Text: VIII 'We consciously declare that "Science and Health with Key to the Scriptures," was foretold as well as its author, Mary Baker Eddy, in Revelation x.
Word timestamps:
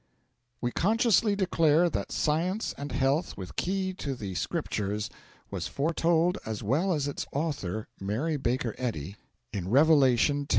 VIII 0.01 0.57
'We 0.61 0.71
consciously 0.71 1.35
declare 1.35 1.87
that 1.87 2.11
"Science 2.11 2.73
and 2.75 2.91
Health 2.91 3.37
with 3.37 3.55
Key 3.55 3.93
to 3.99 4.15
the 4.15 4.33
Scriptures," 4.33 5.11
was 5.51 5.67
foretold 5.67 6.39
as 6.43 6.63
well 6.63 6.91
as 6.91 7.07
its 7.07 7.27
author, 7.31 7.87
Mary 7.99 8.35
Baker 8.37 8.73
Eddy, 8.79 9.15
in 9.53 9.67
Revelation 9.69 10.41
x. 10.49 10.49